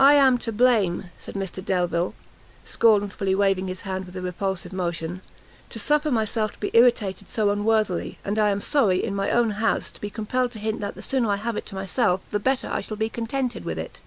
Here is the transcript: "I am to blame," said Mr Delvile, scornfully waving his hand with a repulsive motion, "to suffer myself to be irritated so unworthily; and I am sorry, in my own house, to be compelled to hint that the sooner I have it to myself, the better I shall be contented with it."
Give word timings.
"I 0.00 0.14
am 0.14 0.38
to 0.38 0.50
blame," 0.50 1.10
said 1.20 1.36
Mr 1.36 1.64
Delvile, 1.64 2.14
scornfully 2.64 3.32
waving 3.32 3.68
his 3.68 3.82
hand 3.82 4.04
with 4.04 4.16
a 4.16 4.20
repulsive 4.20 4.72
motion, 4.72 5.20
"to 5.68 5.78
suffer 5.78 6.10
myself 6.10 6.50
to 6.54 6.58
be 6.58 6.72
irritated 6.74 7.28
so 7.28 7.50
unworthily; 7.50 8.18
and 8.24 8.40
I 8.40 8.50
am 8.50 8.60
sorry, 8.60 9.04
in 9.04 9.14
my 9.14 9.30
own 9.30 9.50
house, 9.50 9.92
to 9.92 10.00
be 10.00 10.10
compelled 10.10 10.50
to 10.54 10.58
hint 10.58 10.80
that 10.80 10.96
the 10.96 11.00
sooner 11.02 11.30
I 11.30 11.36
have 11.36 11.56
it 11.56 11.64
to 11.66 11.76
myself, 11.76 12.22
the 12.32 12.40
better 12.40 12.68
I 12.68 12.80
shall 12.80 12.96
be 12.96 13.08
contented 13.08 13.64
with 13.64 13.78
it." 13.78 14.00